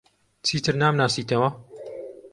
[0.45, 1.49] چیتر نامناسیتەوە؟